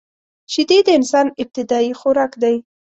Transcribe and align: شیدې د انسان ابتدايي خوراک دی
شیدې 0.51 0.79
د 0.85 0.89
انسان 0.97 1.27
ابتدايي 1.41 1.91
خوراک 1.99 2.31
دی 2.41 2.55